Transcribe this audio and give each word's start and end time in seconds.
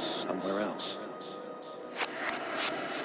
somewhere 0.00 0.60
else. 0.60 0.96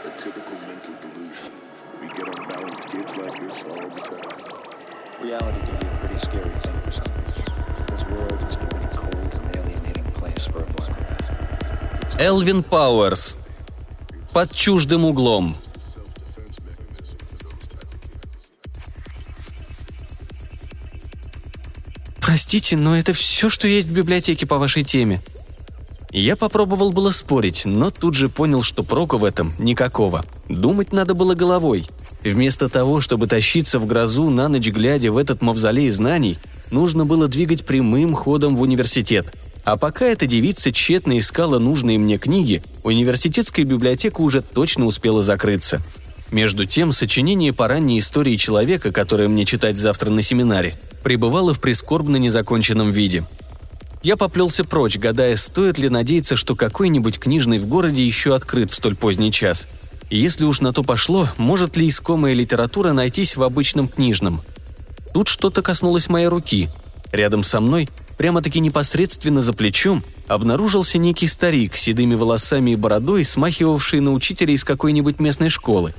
A 0.05 0.21
typical 0.21 0.57
mental 0.67 0.93
delusion. 1.01 1.53
We 2.01 2.07
get 2.07 2.27
unbalanced 2.37 2.87
kids 2.87 3.15
like 3.17 3.39
this 3.41 3.63
all 3.63 3.89
the 3.89 4.01
time. 4.01 5.23
Reality 5.23 5.59
can 5.59 5.77
be 5.79 5.87
a 5.87 5.97
pretty 5.99 6.19
scary 6.19 6.59
thing 6.63 6.81
for 6.85 6.91
some 6.91 7.11
people. 7.25 7.43
This 7.91 8.03
world 8.05 8.39
is 8.49 8.55
a 8.55 8.67
really 8.73 8.91
cold 8.95 9.31
and 9.33 9.57
alienating 9.57 10.11
place 10.13 10.47
for 10.47 10.59
a 10.59 10.65
like 10.81 10.99
us. 12.07 12.19
Элвин 12.19 12.63
Пауэрс. 12.63 13.35
Под 14.33 14.53
чуждым 14.53 15.05
углом. 15.05 15.55
Of. 15.55 15.69
Простите, 22.29 22.77
но 22.77 22.95
это 22.95 23.11
все, 23.13 23.49
что 23.49 23.67
есть 23.67 23.87
в 23.87 23.91
библиотеке 23.91 24.45
по 24.45 24.59
вашей 24.59 24.83
теме. 24.83 25.19
Я 26.11 26.35
попробовал 26.35 26.91
было 26.91 27.11
спорить, 27.11 27.63
но 27.65 27.91
тут 27.91 28.15
же 28.15 28.29
понял, 28.29 28.63
что 28.63 28.83
прока 28.83 29.17
в 29.17 29.23
этом 29.23 29.53
никакого. 29.59 30.25
Думать 30.47 30.91
надо 30.91 31.13
было 31.13 31.35
головой. 31.35 31.87
Вместо 32.23 32.67
того, 32.67 32.99
чтобы 32.99 33.27
тащиться 33.27 33.79
в 33.79 33.85
грозу 33.85 34.29
на 34.29 34.47
ночь 34.47 34.67
глядя 34.67 35.11
в 35.11 35.17
этот 35.17 35.41
мавзолей 35.41 35.89
знаний, 35.91 36.37
нужно 36.71 37.05
было 37.05 37.27
двигать 37.27 37.65
прямым 37.65 38.15
ходом 38.15 38.55
в 38.55 38.61
университет. 38.61 39.31
А 39.63 39.77
пока 39.77 40.05
эта 40.05 40.25
девица 40.25 40.71
тщетно 40.71 41.17
искала 41.19 41.59
нужные 41.59 41.99
мне 41.99 42.17
книги, 42.17 42.63
университетская 42.83 43.65
библиотека 43.65 44.21
уже 44.21 44.41
точно 44.41 44.85
успела 44.85 45.21
закрыться. 45.21 45.81
Между 46.31 46.65
тем, 46.65 46.91
сочинение 46.91 47.53
по 47.53 47.67
ранней 47.67 47.99
истории 47.99 48.35
человека, 48.35 48.91
которое 48.91 49.27
мне 49.27 49.45
читать 49.45 49.77
завтра 49.77 50.09
на 50.09 50.21
семинаре, 50.21 50.79
пребывало 51.03 51.53
в 51.53 51.59
прискорбно 51.59 52.17
незаконченном 52.17 52.91
виде. 52.91 53.25
Я 54.01 54.15
поплелся 54.15 54.63
прочь, 54.63 54.97
гадая, 54.97 55.35
стоит 55.35 55.77
ли 55.77 55.89
надеяться, 55.89 56.37
что 56.37 56.55
какой-нибудь 56.55 57.19
книжный 57.19 57.59
в 57.59 57.67
городе 57.67 58.05
еще 58.05 58.33
открыт 58.33 58.71
в 58.71 58.75
столь 58.75 58.95
поздний 58.95 59.31
час. 59.31 59.67
И 60.09 60.17
если 60.17 60.45
уж 60.45 60.61
на 60.61 60.71
то 60.71 60.83
пошло, 60.83 61.27
может 61.37 61.75
ли 61.75 61.87
искомая 61.87 62.33
литература 62.33 62.93
найтись 62.93 63.35
в 63.35 63.43
обычном 63.43 63.89
книжном? 63.89 64.41
Тут 65.13 65.27
что-то 65.27 65.61
коснулось 65.61 66.07
моей 66.07 66.27
руки. 66.27 66.69
Рядом 67.11 67.43
со 67.43 67.59
мной, 67.59 67.89
прямо-таки 68.17 68.59
непосредственно 68.61 69.41
за 69.41 69.51
плечом, 69.53 70.03
обнаружился 70.27 70.97
некий 70.97 71.27
старик 71.27 71.75
с 71.75 71.81
седыми 71.81 72.15
волосами 72.15 72.71
и 72.71 72.75
бородой, 72.75 73.25
смахивавший 73.25 73.99
на 73.99 74.13
учителя 74.13 74.53
из 74.53 74.63
какой-нибудь 74.63 75.19
местной 75.19 75.49
школы. 75.49 75.93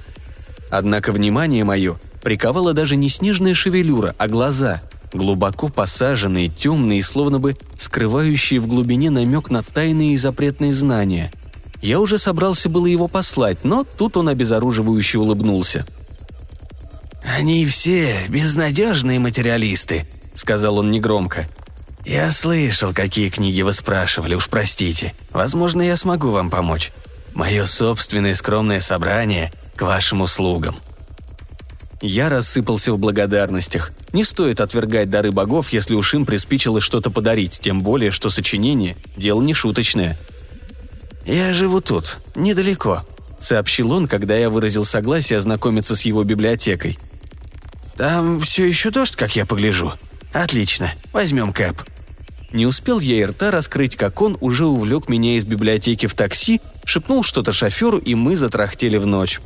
Однако 0.70 1.12
внимание 1.12 1.64
мое 1.64 1.97
приковала 2.22 2.72
даже 2.72 2.97
не 2.97 3.08
снежная 3.08 3.55
шевелюра, 3.55 4.14
а 4.19 4.28
глаза, 4.28 4.80
глубоко 5.12 5.69
посаженные, 5.69 6.48
темные, 6.48 7.03
словно 7.03 7.39
бы 7.39 7.56
скрывающие 7.77 8.61
в 8.61 8.66
глубине 8.66 9.11
намек 9.11 9.50
на 9.50 9.62
тайные 9.62 10.14
и 10.14 10.16
запретные 10.16 10.72
знания. 10.72 11.33
Я 11.83 12.00
уже 12.00 12.19
собрался 12.19 12.69
было 12.69 12.86
его 12.86 13.08
послать, 13.08 13.64
но 13.64 13.84
тут 13.84 14.16
он 14.16 14.28
обезоруживающе 14.28 15.19
улыбнулся. 15.19 15.86
«Они 17.25 17.64
все 17.66 18.27
безнадежные 18.28 19.19
материалисты»,— 19.19 20.06
сказал 20.34 20.78
он 20.78 20.91
негромко. 20.91 21.48
«Я 22.05 22.33
слышал, 22.33 22.92
какие 22.92 23.28
книги 23.28 23.62
вы 23.62 23.72
спрашивали, 23.72 24.34
уж 24.34 24.48
простите. 24.48 25.12
Возможно, 25.31 25.83
я 25.83 25.97
смогу 25.97 26.31
вам 26.31 26.50
помочь. 26.50 26.92
Мое 27.34 27.66
собственное 27.66 28.34
скромное 28.34 28.81
собрание 28.81 29.53
к 29.77 29.83
вашим 29.83 30.22
услугам». 30.22 30.77
Я 32.00 32.31
рассыпался 32.31 32.92
в 32.94 32.98
благодарностях. 32.98 33.92
Не 34.12 34.25
стоит 34.25 34.61
отвергать 34.61 35.08
дары 35.08 35.30
богов, 35.30 35.70
если 35.70 35.94
уж 35.94 36.14
им 36.14 36.27
приспичило 36.27 36.80
что-то 36.80 37.11
подарить, 37.11 37.61
тем 37.61 37.83
более, 37.83 38.11
что 38.11 38.28
сочинение– 38.28 38.97
дело 39.16 39.41
не 39.41 39.55
шуточное. 39.55 40.19
«Я 41.25 41.53
живу 41.53 41.80
тут, 41.80 42.19
недалеко»,– 42.34 43.03
сообщил 43.41 43.92
он, 43.92 44.08
когда 44.08 44.37
я 44.37 44.50
выразил 44.50 44.84
согласие 44.84 45.38
ознакомиться 45.38 45.94
с 45.94 46.03
его 46.03 46.25
библиотекой. 46.25 46.98
«Там 47.97 48.41
все 48.41 48.65
еще 48.66 48.91
дождь, 48.91 49.15
как 49.15 49.37
я 49.37 49.47
погляжу. 49.47 49.93
Отлично, 50.32 50.92
возьмем 51.12 51.53
кэп». 51.53 51.82
Не 52.53 52.66
успел 52.66 52.98
я 52.98 53.21
и 53.21 53.25
рта 53.25 53.53
раскрыть, 53.53 53.94
как 53.94 54.21
он 54.21 54.37
уже 54.41 54.66
увлек 54.66 55.09
меня 55.09 55.37
из 55.37 55.44
библиотеки 55.44 56.06
в 56.06 56.15
такси, 56.15 56.60
шепнул 56.84 57.22
что-то 57.22 57.53
шоферу, 57.53 57.98
и 57.98 58.16
мы 58.16 58.34
затрахтели 58.34 58.97
в 58.97 59.06
ночь. 59.06 59.41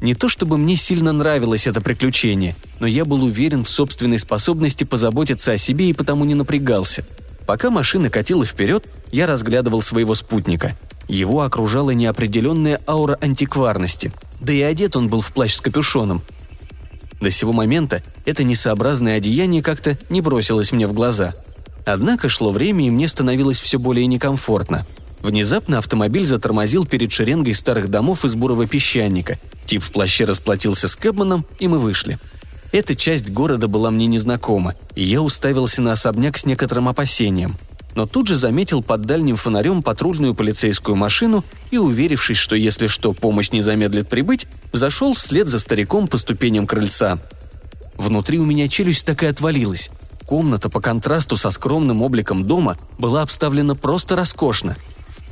Не 0.00 0.14
то 0.16 0.28
чтобы 0.28 0.58
мне 0.58 0.74
сильно 0.74 1.12
нравилось 1.12 1.68
это 1.68 1.80
приключение, 1.80 2.56
но 2.80 2.86
я 2.86 3.04
был 3.04 3.22
уверен 3.22 3.62
в 3.62 3.70
собственной 3.70 4.18
способности 4.18 4.84
позаботиться 4.84 5.52
о 5.52 5.58
себе 5.58 5.90
и 5.90 5.92
потому 5.92 6.24
не 6.24 6.34
напрягался. 6.34 7.04
Пока 7.46 7.70
машина 7.70 8.10
катила 8.10 8.44
вперед, 8.44 8.84
я 9.12 9.26
разглядывал 9.26 9.82
своего 9.82 10.14
спутника. 10.14 10.76
Его 11.08 11.42
окружала 11.42 11.90
неопределенная 11.90 12.80
аура 12.86 13.18
антикварности. 13.20 14.12
Да 14.40 14.52
и 14.52 14.60
одет 14.62 14.96
он 14.96 15.08
был 15.08 15.20
в 15.20 15.32
плащ 15.32 15.54
с 15.54 15.60
капюшоном. 15.60 16.22
До 17.20 17.30
сего 17.30 17.52
момента 17.52 18.02
это 18.24 18.44
несообразное 18.44 19.18
одеяние 19.18 19.62
как-то 19.62 19.98
не 20.08 20.20
бросилось 20.20 20.72
мне 20.72 20.86
в 20.86 20.92
глаза. 20.92 21.34
Однако 21.84 22.28
шло 22.28 22.50
время, 22.50 22.86
и 22.86 22.90
мне 22.90 23.08
становилось 23.08 23.60
все 23.60 23.78
более 23.78 24.06
некомфортно. 24.06 24.86
Внезапно 25.20 25.78
автомобиль 25.78 26.24
затормозил 26.24 26.86
перед 26.86 27.12
шеренгой 27.12 27.52
старых 27.52 27.90
домов 27.90 28.24
из 28.24 28.34
бурого 28.36 28.66
песчаника. 28.66 29.38
Тип 29.66 29.82
в 29.82 29.92
плаще 29.92 30.24
расплатился 30.24 30.88
с 30.88 30.96
Кэбманом, 30.96 31.44
и 31.58 31.68
мы 31.68 31.78
вышли. 31.78 32.18
Эта 32.72 32.94
часть 32.94 33.28
города 33.30 33.66
была 33.66 33.90
мне 33.90 34.06
незнакома, 34.06 34.74
и 34.94 35.02
я 35.02 35.22
уставился 35.22 35.82
на 35.82 35.92
особняк 35.92 36.38
с 36.38 36.46
некоторым 36.46 36.88
опасением. 36.88 37.56
Но 37.96 38.06
тут 38.06 38.28
же 38.28 38.36
заметил 38.36 38.82
под 38.82 39.02
дальним 39.02 39.34
фонарем 39.34 39.82
патрульную 39.82 40.34
полицейскую 40.34 40.94
машину 40.94 41.44
и, 41.72 41.78
уверившись, 41.78 42.36
что 42.36 42.54
если 42.54 42.86
что, 42.86 43.12
помощь 43.12 43.50
не 43.50 43.62
замедлит 43.62 44.08
прибыть, 44.08 44.46
зашел 44.72 45.14
вслед 45.14 45.48
за 45.48 45.58
стариком 45.58 46.06
по 46.06 46.16
ступеням 46.16 46.68
крыльца. 46.68 47.18
Внутри 47.96 48.38
у 48.38 48.44
меня 48.44 48.68
челюсть 48.68 49.04
так 49.04 49.24
и 49.24 49.26
отвалилась. 49.26 49.90
Комната 50.24 50.68
по 50.70 50.80
контрасту 50.80 51.36
со 51.36 51.50
скромным 51.50 52.02
обликом 52.02 52.46
дома 52.46 52.76
была 52.98 53.22
обставлена 53.22 53.74
просто 53.74 54.14
роскошно. 54.14 54.76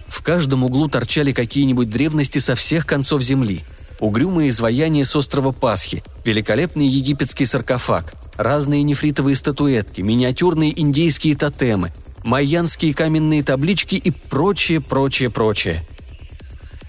В 0.09 0.23
каждом 0.23 0.65
углу 0.65 0.89
торчали 0.89 1.31
какие-нибудь 1.31 1.89
древности 1.89 2.41
со 2.41 2.57
всех 2.57 2.85
концов 2.85 3.23
земли. 3.23 3.65
Угрюмые 4.01 4.51
изваяния 4.51 5.05
с 5.05 5.17
острова 5.17 5.51
Пасхи, 5.51 6.05
великолепный 6.25 6.87
египетский 6.87 7.47
саркофаг, 7.47 8.15
разные 8.37 8.85
нефритовые 8.85 9.35
статуэтки, 9.35 10.03
миниатюрные 10.03 10.79
индейские 10.81 11.37
тотемы, 11.37 11.93
майянские 12.23 12.95
каменные 12.95 13.43
таблички 13.43 13.97
и 13.97 14.11
прочее, 14.13 14.81
прочее, 14.81 15.31
прочее. 15.31 15.85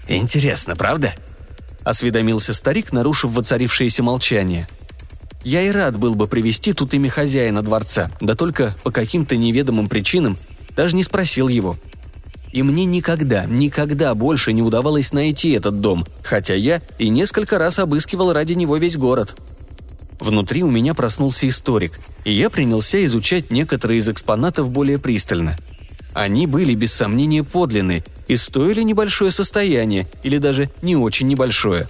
«Интересно, 0.06 0.76
правда?»– 0.76 1.14
осведомился 1.84 2.54
старик, 2.54 2.92
нарушив 2.92 3.32
воцарившееся 3.32 4.04
молчание. 4.04 4.68
Я 5.42 5.62
и 5.62 5.70
рад 5.70 5.98
был 5.98 6.14
бы 6.14 6.28
привести 6.28 6.72
тут 6.74 6.94
имя 6.94 7.10
хозяина 7.10 7.62
дворца, 7.62 8.10
да 8.20 8.36
только 8.36 8.74
по 8.84 8.92
каким-то 8.92 9.36
неведомым 9.36 9.88
причинам 9.88 10.38
даже 10.76 10.94
не 10.94 11.02
спросил 11.02 11.48
его– 11.48 11.76
и 12.52 12.62
мне 12.62 12.84
никогда, 12.84 13.44
никогда 13.46 14.14
больше 14.14 14.52
не 14.52 14.62
удавалось 14.62 15.12
найти 15.12 15.50
этот 15.50 15.80
дом, 15.80 16.06
хотя 16.22 16.54
я 16.54 16.82
и 16.98 17.08
несколько 17.08 17.58
раз 17.58 17.78
обыскивал 17.78 18.32
ради 18.32 18.54
него 18.54 18.76
весь 18.76 18.96
город. 18.96 19.36
Внутри 20.18 20.62
у 20.62 20.70
меня 20.70 20.94
проснулся 20.94 21.48
историк, 21.48 21.98
и 22.24 22.32
я 22.32 22.50
принялся 22.50 23.02
изучать 23.04 23.50
некоторые 23.50 23.98
из 23.98 24.08
экспонатов 24.08 24.70
более 24.70 24.98
пристально. 24.98 25.56
Они 26.12 26.46
были, 26.46 26.74
без 26.74 26.92
сомнения, 26.92 27.44
подлинны 27.44 28.04
и 28.26 28.36
стоили 28.36 28.82
небольшое 28.82 29.30
состояние, 29.30 30.06
или 30.22 30.38
даже 30.38 30.70
не 30.82 30.96
очень 30.96 31.28
небольшое. 31.28 31.88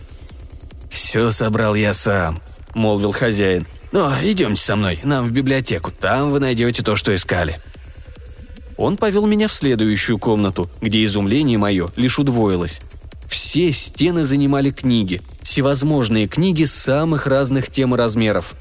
«Все 0.90 1.30
собрал 1.30 1.74
я 1.74 1.94
сам»,— 1.94 2.40
молвил 2.74 3.12
хозяин. 3.12 3.66
«Но 3.92 4.12
идемте 4.22 4.62
со 4.62 4.76
мной, 4.76 5.00
нам 5.02 5.26
в 5.26 5.32
библиотеку, 5.32 5.90
там 5.90 6.30
вы 6.30 6.40
найдете 6.40 6.82
то, 6.82 6.96
что 6.96 7.14
искали». 7.14 7.60
Он 8.80 8.96
повел 8.96 9.26
меня 9.26 9.46
в 9.46 9.52
следующую 9.52 10.18
комнату, 10.18 10.70
где 10.80 11.04
изумление 11.04 11.58
мое 11.58 11.90
лишь 11.96 12.18
удвоилось. 12.18 12.80
Все 13.28 13.70
стены 13.72 14.24
занимали 14.24 14.70
книги, 14.70 15.20
всевозможные 15.42 16.26
книги 16.26 16.64
самых 16.64 17.26
разных 17.26 17.70
тем 17.70 17.94
и 17.94 17.98
размеров. 17.98 18.54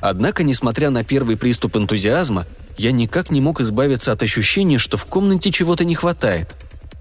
Однако, 0.00 0.42
несмотря 0.42 0.88
на 0.88 1.04
первый 1.04 1.36
приступ 1.36 1.76
энтузиазма, 1.76 2.46
я 2.78 2.92
никак 2.92 3.30
не 3.30 3.42
мог 3.42 3.60
избавиться 3.60 4.10
от 4.10 4.22
ощущения, 4.22 4.78
что 4.78 4.96
в 4.96 5.04
комнате 5.04 5.52
чего-то 5.52 5.84
не 5.84 5.94
хватает. 5.94 6.54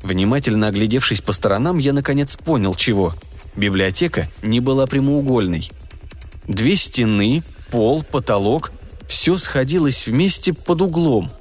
Внимательно 0.04 0.68
оглядевшись 0.68 1.22
по 1.22 1.32
сторонам, 1.32 1.78
я 1.78 1.94
наконец 1.94 2.36
понял, 2.36 2.76
чего. 2.76 3.16
Библиотека 3.56 4.30
не 4.42 4.60
была 4.60 4.88
прямоугольной. 4.88 5.72
Две 6.50 6.76
стены, 6.76 7.46
пол, 7.72 8.04
потолок– 8.04 8.74
все 9.08 9.38
сходилось 9.38 10.06
вместе 10.06 10.52
под 10.52 10.82
углом– 10.82 11.32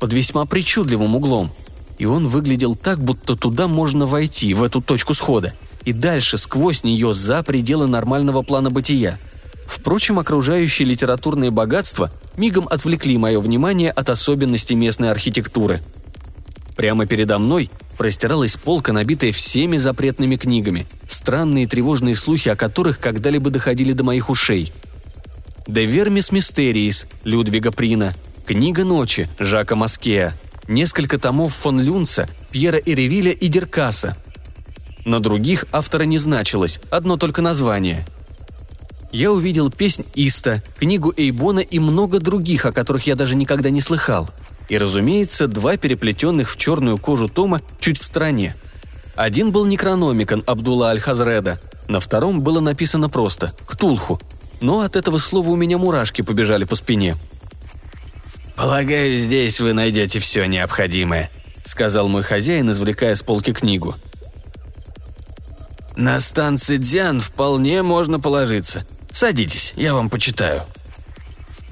под 0.00 0.12
весьма 0.12 0.46
причудливым 0.46 1.16
углом. 1.16 1.50
И 1.98 2.04
он 2.04 2.28
выглядел 2.28 2.76
так, 2.76 3.02
будто 3.02 3.36
туда 3.36 3.68
можно 3.68 4.06
войти, 4.06 4.52
в 4.54 4.62
эту 4.62 4.82
точку 4.82 5.14
схода, 5.14 5.54
и 5.84 5.92
дальше 5.92 6.36
сквозь 6.36 6.84
нее 6.84 7.14
за 7.14 7.42
пределы 7.42 7.86
нормального 7.86 8.42
плана 8.42 8.70
бытия. 8.70 9.18
Впрочем, 9.66 10.18
окружающие 10.18 10.86
литературные 10.86 11.50
богатства 11.50 12.10
мигом 12.36 12.68
отвлекли 12.68 13.18
мое 13.18 13.40
внимание 13.40 13.90
от 13.90 14.10
особенностей 14.10 14.74
местной 14.74 15.10
архитектуры. 15.10 15.82
Прямо 16.76 17.06
передо 17.06 17.38
мной 17.38 17.70
простиралась 17.96 18.56
полка, 18.56 18.92
набитая 18.92 19.32
всеми 19.32 19.78
запретными 19.78 20.36
книгами, 20.36 20.86
странные 21.08 21.66
тревожные 21.66 22.14
слухи 22.14 22.50
о 22.50 22.56
которых 22.56 23.00
когда-либо 23.00 23.50
доходили 23.50 23.92
до 23.92 24.04
моих 24.04 24.28
ушей. 24.28 24.72
«De 25.66 25.84
Vermis 25.86 26.30
Mysteriis» 26.30 27.06
Людвига 27.24 27.72
Прина, 27.72 28.14
«Книга 28.46 28.84
ночи» 28.84 29.28
Жака 29.38 29.74
Маскея, 29.74 30.32
несколько 30.68 31.18
томов 31.18 31.54
фон 31.54 31.80
Люнца, 31.80 32.28
Пьера 32.50 32.78
Эревиля 32.78 33.32
и 33.32 33.48
Деркаса. 33.48 34.16
На 35.04 35.20
других 35.20 35.66
автора 35.72 36.04
не 36.04 36.18
значилось, 36.18 36.80
одно 36.90 37.16
только 37.16 37.42
название. 37.42 38.06
Я 39.12 39.32
увидел 39.32 39.70
песнь 39.70 40.04
Иста, 40.14 40.62
книгу 40.78 41.12
Эйбона 41.16 41.60
и 41.60 41.78
много 41.78 42.18
других, 42.18 42.66
о 42.66 42.72
которых 42.72 43.06
я 43.06 43.14
даже 43.16 43.36
никогда 43.36 43.70
не 43.70 43.80
слыхал– 43.80 44.30
и, 44.68 44.78
разумеется, 44.78 45.46
два 45.46 45.76
переплетенных 45.76 46.50
в 46.50 46.56
черную 46.56 46.98
кожу 46.98 47.28
тома 47.28 47.62
чуть 47.78 48.00
в 48.00 48.04
стороне. 48.04 48.54
Один 49.14 49.52
был 49.52 49.64
Некрономикон 49.64 50.42
Абдулла 50.46 50.88
Аль-Хазреда, 50.90 51.60
на 51.88 52.00
втором 52.00 52.40
было 52.40 52.60
написано 52.60 53.08
просто 53.08 53.52
«Ктулху», 53.66 54.20
но 54.60 54.80
от 54.80 54.96
этого 54.96 55.18
слова 55.18 55.50
у 55.50 55.56
меня 55.56 55.78
мурашки 55.78 56.22
побежали 56.22 56.64
по 56.64 56.74
спине. 56.74 57.16
«Полагаю, 58.56 59.18
здесь 59.18 59.60
вы 59.60 59.74
найдете 59.74 60.18
все 60.18 60.46
необходимое»,— 60.46 61.30
сказал 61.64 62.08
мой 62.08 62.22
хозяин, 62.22 62.70
извлекая 62.70 63.14
с 63.14 63.22
полки 63.22 63.52
книгу. 63.52 63.94
«На 65.94 66.18
станции 66.20 66.78
Дзян 66.78 67.20
вполне 67.20 67.82
можно 67.82 68.18
положиться. 68.18 68.86
Садитесь, 69.12 69.74
я 69.76 69.92
вам 69.92 70.08
почитаю». 70.08 70.62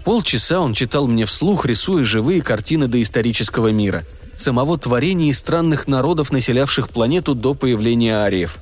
Полчаса 0.05 0.61
он 0.61 0.75
читал 0.75 1.09
мне 1.09 1.25
вслух, 1.25 1.65
рисуя 1.65 2.05
живые 2.05 2.43
картины 2.43 2.87
доисторического 2.87 3.69
мира, 3.69 4.05
самого 4.37 4.77
творения 4.77 5.31
и 5.31 5.33
странных 5.33 5.89
народов, 5.89 6.33
населявших 6.33 6.91
планету 6.91 7.35
до 7.35 7.55
появления 7.55 8.19
ариев. 8.19 8.59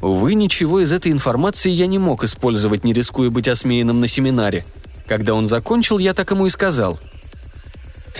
Увы, 0.00 0.32
ничего 0.32 0.80
из 0.80 0.92
этой 0.92 1.12
информации 1.12 1.70
я 1.70 1.86
не 1.86 1.98
мог 1.98 2.24
использовать, 2.24 2.84
не 2.84 2.94
рискуя 2.94 3.28
быть 3.28 3.48
осмеянным 3.48 4.00
на 4.00 4.06
семинаре. 4.06 4.64
Когда 5.06 5.34
он 5.34 5.46
закончил, 5.46 5.98
я 5.98 6.14
так 6.14 6.30
ему 6.30 6.46
и 6.46 6.50
сказал. 6.50 6.98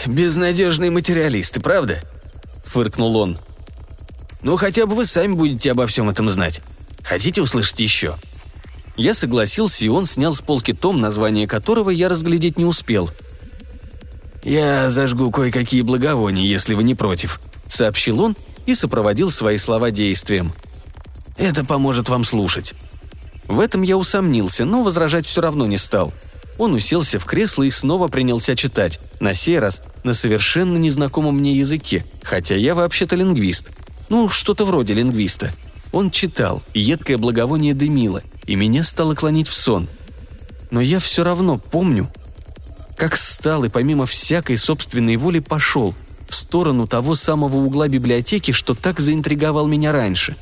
«Безнадежные 0.04 0.90
материалисты, 0.90 1.60
правда?»– 1.60 2.00
фыркнул 2.66 3.16
он. 3.16 3.38
«Ну, 4.43 4.56
хотя 4.56 4.87
бы 4.87 4.94
вы 4.94 5.06
сами 5.06 5.32
будете 5.32 5.70
обо 5.70 5.87
всем 5.87 6.10
этом 6.10 6.28
знать. 6.28 6.60
Хотите 7.02 7.40
услышать 7.40 7.81
еще?» 7.81 8.16
Я 8.96 9.12
согласился, 9.14 9.84
и 9.84 9.88
он 9.88 10.06
снял 10.06 10.34
с 10.34 10.40
полки 10.40 10.72
том, 10.72 11.00
название 11.00 11.46
которого 11.46 11.90
я 11.90 12.08
разглядеть 12.08 12.58
не 12.58 12.64
успел. 12.64 13.10
«Я 14.43 14.90
зажгу 14.90 15.31
кое-какие 15.31 15.82
благовония, 15.82 16.46
если 16.46 16.75
вы 16.75 16.82
не 16.82 16.94
против»,— 16.94 17.40
сообщил 17.66 18.20
он 18.20 18.37
и 18.64 18.75
сопроводил 18.75 19.31
свои 19.31 19.58
слова 19.58 19.90
действием. 19.90 20.52
«Это 21.37 21.64
поможет 21.64 22.08
вам 22.08 22.25
слушать». 22.25 22.75
В 23.49 23.60
этом 23.60 23.82
я 23.82 23.96
усомнился, 23.96 24.64
но 24.64 24.82
возражать 24.82 25.26
все 25.26 25.40
равно 25.40 25.66
не 25.66 25.78
стал. 25.78 26.12
Он 26.58 26.75
уселся 26.75 27.19
в 27.19 27.25
кресло 27.25 27.64
и 27.64 27.70
снова 27.70 28.08
принялся 28.08 28.56
читать, 28.56 29.00
на 29.20 29.35
сей 29.35 29.58
раз 29.58 29.82
на 30.05 30.14
совершенно 30.14 30.76
незнакомом 30.79 31.37
мне 31.37 31.55
языке, 31.55 32.05
хотя 32.23 32.56
я 32.56 32.75
вообще-то 32.75 33.17
лингвист. 33.17 33.70
Ну, 34.08 34.29
что-то 34.29 34.64
вроде 34.64 34.94
лингвиста. 34.94 35.53
Он 35.93 36.11
читал, 36.11 36.62
едкое 36.75 37.19
благовоние 37.19 37.75
дымило, 37.75 38.23
и 38.47 38.55
меня 38.55 38.85
стало 38.85 39.14
клонить 39.14 39.49
в 39.49 39.55
сон. 39.55 39.88
Но 40.70 40.81
я 40.81 40.99
все 40.99 41.25
равно 41.25 41.58
помню, 41.58 42.08
как 42.97 43.14
встал 43.14 43.64
и 43.64 43.69
помимо 43.69 44.06
всякой 44.06 44.56
собственной 44.56 45.17
воли 45.17 45.38
пошел 45.38 45.94
в 46.29 46.35
сторону 46.35 46.87
того 46.87 47.14
самого 47.14 47.56
угла 47.59 47.88
библиотеки, 47.88 48.52
что 48.52 48.75
так 48.75 49.00
заинтриговал 49.00 49.67
меня 49.67 49.93
раньше. 49.93 50.37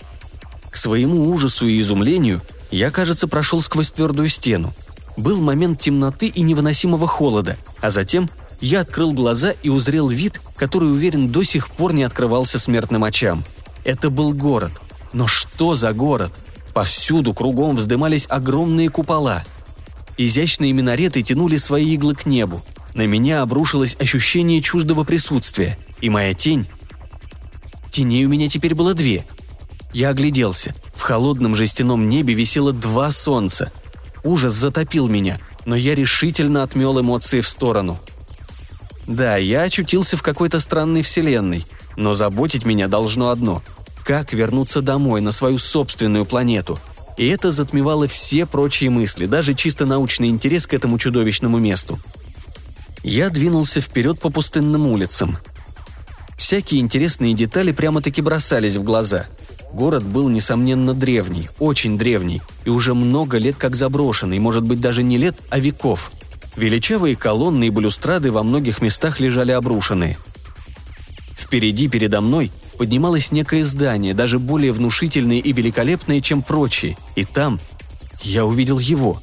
К 0.71 0.77
своему 0.77 1.31
ужасу 1.31 1.67
и 1.67 1.81
изумлению 1.81 2.41
я, 2.71 2.91
кажется, 2.91 3.29
прошел 3.29 3.61
сквозь 3.61 3.91
твердую 3.91 4.29
стену. 4.29 4.73
Был 5.17 5.41
момент 5.41 5.81
темноты 5.81 6.27
и 6.27 6.43
невыносимого 6.43 7.07
холода, 7.07 7.57
а 7.81 7.91
затем 7.91 8.29
я 8.61 8.81
открыл 8.81 9.13
глаза 9.13 9.53
и 9.63 9.69
узрел 9.69 10.09
вид, 10.09 10.41
который, 10.57 10.91
уверен, 10.91 11.31
до 11.31 11.43
сих 11.43 11.69
пор 11.71 11.93
не 11.93 12.03
открывался 12.03 12.59
смертным 12.59 13.05
очам. 13.05 13.45
Это 13.85 14.11
был 14.11 14.33
город. 14.33 14.73
Но 15.13 15.27
что 15.27 15.77
за 15.77 15.93
город? 15.93 16.33
Повсюду 16.73 17.35
кругом 17.35 17.77
вздымались 17.77 18.27
огромные 18.29 18.89
купола. 18.89 19.45
Изящные 20.17 20.73
минареты 20.73 21.23
тянули 21.23 21.57
свои 21.57 21.95
иглы 21.95 22.15
к 22.15 22.27
небу. 22.27 22.63
На 22.95 23.07
меня 23.07 23.43
обрушилось 23.43 23.97
ощущение 23.99 24.61
чуждого 24.61 25.05
присутствия, 25.05 25.79
и 26.01 26.11
моя 26.11 26.35
тень... 26.35 26.67
Теней 27.91 28.25
у 28.25 28.29
меня 28.29 28.49
теперь 28.49 28.75
было 28.75 28.93
две. 28.93 29.25
Я 29.93 30.09
огляделся. 30.09 30.75
В 30.97 31.03
холодном 31.03 31.55
жестяном 31.55 32.09
небе 32.09 32.35
висело 32.35 32.73
два 32.73 33.13
солнца. 33.13 33.71
Ужас 34.25 34.55
затопил 34.55 35.07
меня, 35.07 35.39
но 35.67 35.77
я 35.77 35.95
решительно 35.95 36.63
отмел 36.63 36.99
эмоции 36.99 37.41
в 37.41 37.49
сторону. 37.49 37.99
Да, 39.07 39.37
я 39.37 39.63
очутился 39.63 40.17
в 40.17 40.23
какой-то 40.23 40.61
странной 40.61 41.03
вселенной, 41.03 41.67
но 41.97 42.15
заботить 42.15 42.65
меня 42.65 42.89
должно 42.89 43.29
одно— 43.29 43.63
как 44.05 44.35
вернуться 44.35 44.83
домой, 44.83 45.23
на 45.23 45.33
свою 45.33 45.57
собственную 45.57 46.27
планету. 46.27 46.79
И 47.17 47.27
это 47.27 47.51
затмевало 47.51 48.07
все 48.07 48.45
прочие 48.45 48.91
мысли, 48.91 49.25
даже 49.25 49.55
чисто 49.55 49.87
научный 49.87 50.29
интерес 50.29 50.67
к 50.67 50.75
этому 50.75 50.99
чудовищному 50.99 51.59
месту. 51.59 51.99
Я 53.03 53.31
двинулся 53.31 53.81
вперед 53.81 54.21
по 54.21 54.31
пустынным 54.31 54.87
улицам. 54.87 55.39
Всякие 56.37 56.81
интересные 56.81 57.33
детали 57.33 57.73
прямо-таки 57.73 58.21
бросались 58.21 58.77
в 58.77 58.83
глаза. 58.83 59.27
Город 59.75 60.05
был, 60.05 60.29
несомненно, 60.29 60.95
древний, 60.95 61.49
очень 61.59 61.99
древний, 61.99 62.43
и 62.65 62.71
уже 62.71 62.95
много 62.95 63.39
лет 63.39 63.57
как 63.57 63.75
заброшенный, 63.75 64.39
может 64.39 64.63
быть, 64.63 64.81
даже 64.81 65.03
не 65.03 65.19
лет, 65.19 65.37
а 65.51 65.59
веков. 65.59 66.13
Величавые 66.55 67.17
колонны 67.17 67.67
и 67.67 67.71
балюстрады 67.71 68.31
во 68.31 68.45
многих 68.45 68.81
местах 68.81 69.19
лежали 69.19 69.51
обрушенные. 69.51 70.17
Впереди, 71.37 71.89
передо 71.89 72.21
мной, 72.21 72.53
поднималось 72.79 73.33
некое 73.33 73.65
здание, 73.65 74.15
даже 74.15 74.39
более 74.39 74.71
внушительное 74.71 75.41
и 75.41 75.53
великолепное, 75.53 76.21
чем 76.21 76.43
прочие, 76.43 76.97
и 77.17 77.25
там 77.25 77.59
я 78.23 78.47
увидел 78.47 78.79
его. 78.79 79.21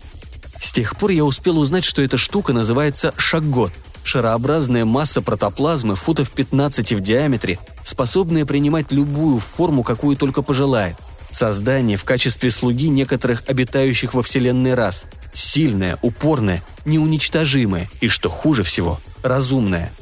С 0.59 0.73
тех 0.73 0.97
пор 0.97 1.11
я 1.11 1.23
успел 1.23 1.59
узнать, 1.59 1.85
что 1.85 2.01
эта 2.01 2.17
штука 2.17 2.51
называется 2.51 3.13
шаггот– 3.15 3.71
шарообразная 4.03 4.85
масса 4.85 5.21
протоплазмы 5.21 5.95
футов 5.95 6.31
15 6.31 6.93
в 6.93 7.01
диаметре, 7.01 7.59
способная 7.83 8.45
принимать 8.45 8.91
любую 8.91 9.39
форму, 9.39 9.83
какую 9.83 10.17
только 10.17 10.41
пожелает. 10.41 10.95
Создание 11.31 11.97
в 11.97 12.03
качестве 12.03 12.51
слуги 12.51 12.89
некоторых 12.89 13.43
обитающих 13.47 14.13
во 14.13 14.23
Вселенной 14.23 14.75
рас. 14.75 15.05
Сильное, 15.33 15.97
упорное, 16.01 16.61
неуничтожимое 16.85 17.89
и, 18.01 18.07
что 18.09 18.29
хуже 18.29 18.63
всего, 18.63 18.99
разумное– 19.23 19.91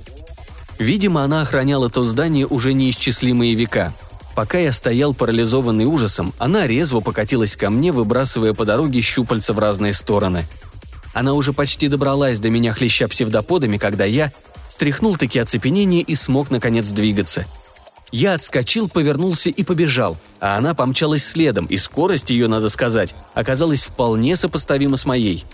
Видимо, 0.79 1.25
она 1.25 1.41
охраняла 1.41 1.89
то 1.89 2.03
здание 2.03 2.47
уже 2.47 2.73
неисчислимые 2.73 3.53
века. 3.53 3.93
Пока 4.33 4.57
я 4.57 4.71
стоял 4.71 5.13
парализованный 5.13 5.83
ужасом, 5.83 6.33
она 6.37 6.65
резво 6.65 7.01
покатилась 7.01 7.57
ко 7.57 7.69
мне, 7.69 7.91
выбрасывая 7.91 8.53
по 8.53 8.63
дороге 8.63 9.01
щупальца 9.01 9.53
в 9.53 9.59
разные 9.59 9.91
стороны. 9.91 10.45
Она 11.13 11.33
уже 11.33 11.53
почти 11.53 11.87
добралась 11.87 12.39
до 12.39 12.49
меня, 12.49 12.73
хлеща 12.73 13.07
псевдоподами, 13.07 13.77
когда 13.77 14.05
я 14.05 14.31
стряхнул 14.69 15.15
таки 15.15 15.39
оцепенение 15.39 16.01
и 16.01 16.15
смог, 16.15 16.51
наконец, 16.51 16.89
двигаться. 16.89 17.45
Я 18.11 18.33
отскочил, 18.33 18.89
повернулся 18.89 19.49
и 19.49 19.63
побежал, 19.63 20.17
а 20.39 20.57
она 20.57 20.73
помчалась 20.73 21.25
следом, 21.25 21.65
и 21.65 21.77
скорость 21.77 22.29
ее, 22.31 22.47
надо 22.47 22.69
сказать, 22.69 23.13
оказалась 23.33 23.83
вполне 23.83 24.35
сопоставима 24.35 24.97
с 24.97 25.05
моей. 25.05 25.45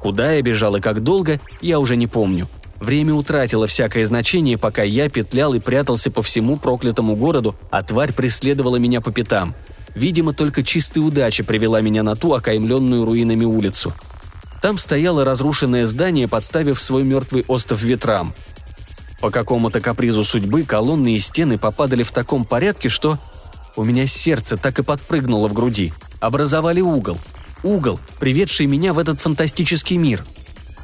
Куда 0.00 0.32
я 0.32 0.42
бежал 0.42 0.76
и 0.76 0.80
как 0.80 1.02
долго, 1.02 1.40
я 1.60 1.78
уже 1.78 1.96
не 1.96 2.06
помню– 2.06 2.48
Время 2.80 3.12
утратило 3.12 3.66
всякое 3.66 4.06
значение, 4.06 4.56
пока 4.56 4.82
я 4.82 5.10
петлял 5.10 5.52
и 5.52 5.60
прятался 5.60 6.10
по 6.10 6.22
всему 6.22 6.56
проклятому 6.56 7.14
городу, 7.14 7.54
а 7.70 7.82
тварь 7.82 8.14
преследовала 8.14 8.76
меня 8.76 9.02
по 9.02 9.12
пятам. 9.12 9.54
Видимо, 9.94 10.32
только 10.32 10.62
чистая 10.62 11.04
удача 11.04 11.44
привела 11.44 11.82
меня 11.82 12.02
на 12.02 12.16
ту 12.16 12.32
окаймленную 12.32 13.04
руинами 13.04 13.44
улицу. 13.44 13.92
Там 14.60 14.78
стояло 14.78 15.24
разрушенное 15.24 15.86
здание, 15.86 16.28
подставив 16.28 16.80
свой 16.80 17.04
мертвый 17.04 17.44
остов 17.48 17.82
ветрам. 17.82 18.34
По 19.20 19.30
какому-то 19.30 19.80
капризу 19.80 20.24
судьбы 20.24 20.64
колонны 20.64 21.14
и 21.14 21.20
стены 21.20 21.58
попадали 21.58 22.02
в 22.02 22.10
таком 22.10 22.44
порядке, 22.44 22.88
что... 22.88 23.18
У 23.76 23.84
меня 23.84 24.04
сердце 24.04 24.56
так 24.56 24.78
и 24.80 24.82
подпрыгнуло 24.82 25.48
в 25.48 25.52
груди. 25.52 25.92
Образовали 26.20 26.80
угол. 26.80 27.18
Угол, 27.62 28.00
приведший 28.18 28.66
меня 28.66 28.92
в 28.92 28.98
этот 28.98 29.20
фантастический 29.20 29.96
мир. 29.96 30.24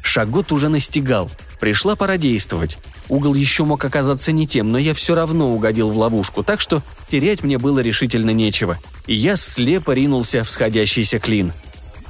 Шагот 0.01 0.51
уже 0.51 0.69
настигал– 0.69 1.29
Пришла 1.59 1.95
пора 1.95 2.17
действовать. 2.17 2.77
Угол 3.09 3.33
еще 3.33 3.63
мог 3.63 3.83
оказаться 3.83 4.31
не 4.31 4.47
тем, 4.47 4.71
но 4.71 4.77
я 4.77 4.93
все 4.93 5.15
равно 5.15 5.51
угодил 5.51 5.89
в 5.89 5.97
ловушку, 5.97 6.43
так 6.43 6.59
что 6.59 6.83
терять 7.09 7.43
мне 7.43 7.57
было 7.57 7.79
решительно 7.79 8.31
нечего. 8.31 8.77
И 9.07 9.15
я 9.15 9.35
слепо 9.35 9.91
ринулся 9.91 10.43
в 10.43 10.49
сходящийся 10.49 11.19
клин. 11.19 11.53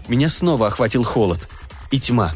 Меня 0.08 0.30
снова 0.30 0.68
охватил 0.68 1.04
холод. 1.04 1.48
И 1.92 2.00
тьма. 2.00 2.34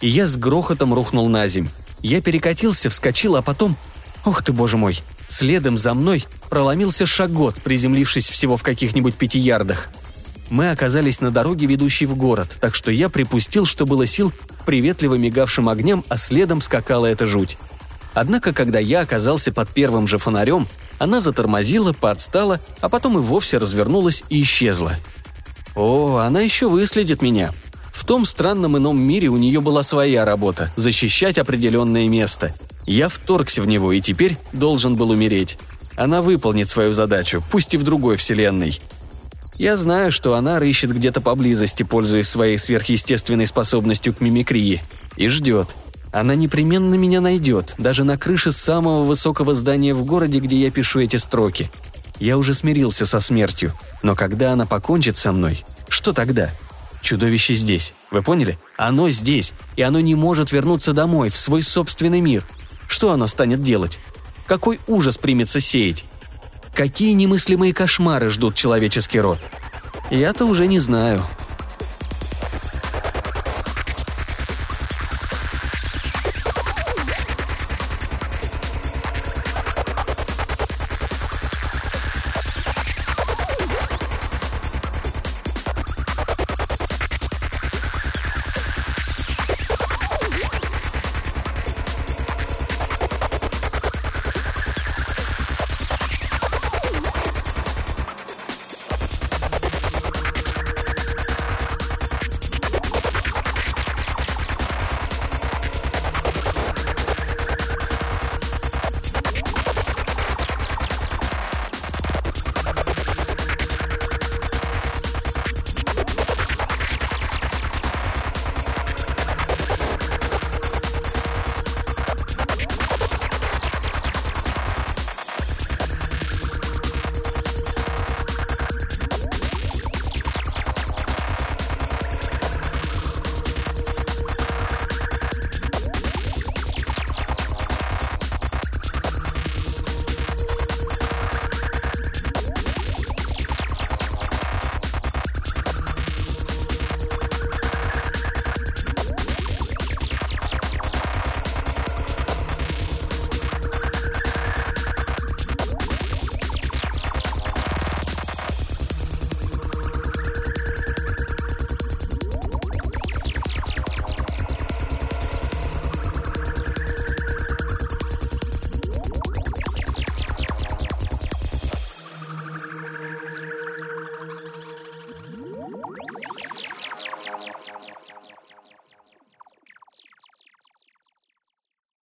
И 0.00 0.08
я 0.08 0.26
с 0.26 0.36
грохотом 0.36 0.94
рухнул 0.94 1.28
на 1.28 1.46
земь. 1.46 1.68
Я 2.00 2.20
перекатился, 2.20 2.90
вскочил, 2.90 3.36
а 3.36 3.42
потом 3.42 3.76
Ух 4.24 4.42
ты, 4.42 4.52
боже 4.52 4.76
мой! 4.76 5.00
Следом 5.28 5.76
за 5.76 5.94
мной 5.94 6.26
проломился 6.48 7.06
шагот, 7.06 7.56
приземлившись 7.56 8.28
всего 8.28 8.56
в 8.56 8.62
каких-нибудь 8.62 9.14
пяти 9.14 9.38
ярдах. 9.38 9.88
Мы 10.50 10.70
оказались 10.70 11.20
на 11.20 11.30
дороге, 11.30 11.66
ведущей 11.66 12.06
в 12.06 12.14
город, 12.14 12.56
так 12.60 12.74
что 12.74 12.90
я 12.90 13.08
припустил, 13.08 13.64
что 13.64 13.86
было 13.86 14.06
сил, 14.06 14.32
приветливо 14.66 15.14
мигавшим 15.14 15.68
огням, 15.68 16.04
а 16.08 16.16
следом 16.16 16.60
скакала 16.60 17.06
эта 17.06 17.26
жуть. 17.26 17.56
Однако, 18.14 18.52
когда 18.52 18.78
я 18.78 19.00
оказался 19.00 19.52
под 19.52 19.70
первым 19.70 20.06
же 20.06 20.18
фонарем, 20.18 20.68
она 20.98 21.18
затормозила, 21.18 21.92
подстала, 21.94 22.60
а 22.80 22.88
потом 22.88 23.18
и 23.18 23.22
вовсе 23.22 23.56
развернулась 23.56 24.22
и 24.28 24.42
исчезла. 24.42 24.92
О, 25.74 26.18
она 26.18 26.40
еще 26.40 26.68
выследит 26.68 27.22
меня. 27.22 27.52
В 28.02 28.04
том 28.04 28.26
странном 28.26 28.76
ином 28.76 29.00
мире 29.00 29.28
у 29.28 29.36
нее 29.36 29.60
была 29.60 29.84
своя 29.84 30.24
работа– 30.24 30.72
защищать 30.76 31.38
определенное 31.38 32.08
место. 32.08 32.52
Я 32.84 33.08
вторгся 33.08 33.62
в 33.62 33.66
него 33.68 33.92
и 33.92 34.00
теперь 34.00 34.38
должен 34.52 34.96
был 34.96 35.10
умереть. 35.10 35.56
Она 35.94 36.20
выполнит 36.20 36.68
свою 36.68 36.94
задачу, 36.94 37.44
пусть 37.52 37.74
и 37.74 37.76
в 37.76 37.84
другой 37.84 38.16
вселенной. 38.16 38.80
Я 39.56 39.76
знаю, 39.76 40.10
что 40.10 40.34
она 40.34 40.58
рыщет 40.58 40.92
где-то 40.92 41.20
поблизости, 41.20 41.84
пользуясь 41.84 42.28
своей 42.28 42.58
сверхъестественной 42.58 43.46
способностью 43.46 44.12
к 44.14 44.20
мимикрии. 44.20 44.82
И 45.14 45.28
ждет. 45.28 45.76
Она 46.10 46.34
непременно 46.34 46.96
меня 46.96 47.20
найдет, 47.20 47.76
даже 47.78 48.02
на 48.02 48.18
крыше 48.18 48.50
самого 48.50 49.04
высокого 49.04 49.54
здания 49.54 49.94
в 49.94 50.04
городе, 50.04 50.40
где 50.40 50.56
я 50.56 50.72
пишу 50.72 50.98
эти 50.98 51.18
строки. 51.18 51.70
Я 52.18 52.36
уже 52.36 52.54
смирился 52.54 53.06
со 53.06 53.20
смертью, 53.20 53.72
но 54.02 54.16
когда 54.16 54.50
она 54.50 54.66
покончит 54.66 55.16
со 55.16 55.30
мной, 55.30 55.64
что 55.88 56.12
тогда? 56.12 56.50
Чудовище 57.02 57.54
здесь, 57.54 57.94
вы 58.10 58.22
поняли? 58.22 58.58
Оно 58.76 59.10
здесь, 59.10 59.52
и 59.76 59.82
оно 59.82 59.98
не 60.00 60.14
может 60.14 60.52
вернуться 60.52 60.92
домой, 60.92 61.28
в 61.30 61.36
свой 61.36 61.60
собственный 61.60 62.20
мир. 62.20 62.44
Что 62.86 63.10
оно 63.10 63.26
станет 63.26 63.60
делать? 63.60 63.98
Какой 64.46 64.78
ужас 64.86 65.18
примется 65.18 65.60
сеять? 65.60 66.04
Какие 66.72 67.12
немыслимые 67.12 67.74
кошмары 67.74 68.30
ждут 68.30 68.54
человеческий 68.54 69.20
род? 69.20 69.38
Я-то 70.10 70.46
уже 70.46 70.66
не 70.68 70.78
знаю. 70.78 71.26